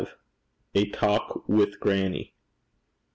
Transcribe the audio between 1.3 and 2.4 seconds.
WITH GRANNIE.